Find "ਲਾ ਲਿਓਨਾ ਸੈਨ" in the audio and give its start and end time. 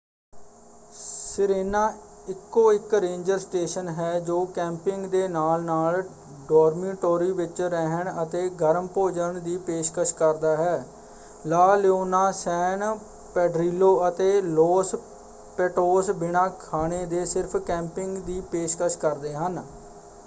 11.45-12.83